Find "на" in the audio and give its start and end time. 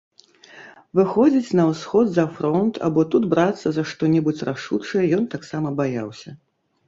1.59-1.63